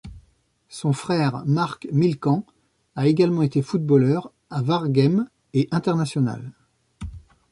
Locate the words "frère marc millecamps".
0.93-2.43